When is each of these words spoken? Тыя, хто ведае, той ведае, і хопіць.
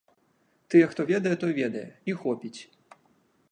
Тыя, 0.73 0.85
хто 0.93 1.01
ведае, 1.11 1.35
той 1.45 1.53
ведае, 1.61 1.85
і 2.13 2.19
хопіць. 2.25 2.57